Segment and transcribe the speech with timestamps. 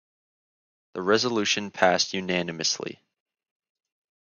[0.95, 3.03] The resolution passed unanimously.